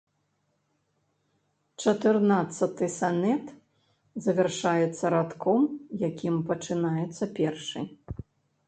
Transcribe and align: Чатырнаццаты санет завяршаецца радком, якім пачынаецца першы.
Чатырнаццаты 1.83 2.87
санет 2.97 3.45
завяршаецца 4.29 5.05
радком, 5.17 5.61
якім 6.09 6.35
пачынаецца 6.51 7.23
першы. 7.39 7.79